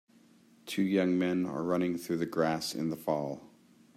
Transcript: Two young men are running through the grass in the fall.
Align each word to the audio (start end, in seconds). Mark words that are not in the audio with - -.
Two 0.65 0.81
young 0.81 1.15
men 1.19 1.45
are 1.45 1.61
running 1.61 1.95
through 1.95 2.17
the 2.17 2.25
grass 2.25 2.73
in 2.73 2.89
the 2.89 2.97
fall. 2.97 3.51